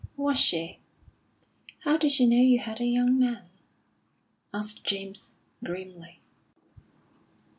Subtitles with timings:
[0.17, 0.79] "Was she?
[1.81, 3.43] How did she know you had a young man?"
[4.51, 6.19] asked James, grimly.